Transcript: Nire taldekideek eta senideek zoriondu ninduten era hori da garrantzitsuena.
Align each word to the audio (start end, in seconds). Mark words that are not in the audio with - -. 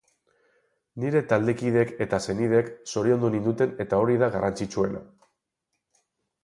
Nire 1.03 1.19
taldekideek 1.33 1.93
eta 2.05 2.21
senideek 2.25 2.73
zoriondu 2.95 3.31
ninduten 3.37 3.77
era 3.87 4.01
hori 4.05 4.19
da 4.23 4.33
garrantzitsuena. 4.37 5.05